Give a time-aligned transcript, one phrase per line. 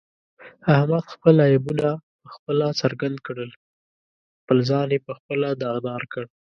[0.75, 1.89] احمد خپل عیبونه
[2.21, 3.51] په خپله څرګند کړل،
[4.39, 6.23] خپل ځان یې په خپله داغدارکړ.